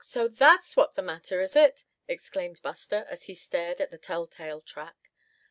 [0.03, 4.59] so that's what the matter, is it?" exclaimed Buster, as he stared at the telltale
[4.61, 5.11] track.